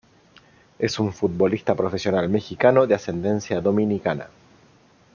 [0.79, 4.29] Es un futbolista profesional mexicano, de ascendencia dominicana.